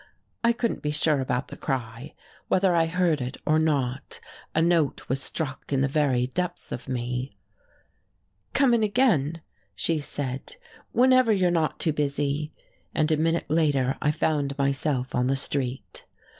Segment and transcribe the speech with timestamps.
[0.43, 2.15] I couldn't be sure about the cry,
[2.47, 4.19] whether I heard it or not,
[4.55, 7.37] a note was struck in the very depths of me.
[8.53, 9.41] "Come in again,"
[9.75, 10.55] she said,
[10.91, 12.51] "whenever you're not too busy."
[12.95, 16.03] And a minute later I found myself on the street.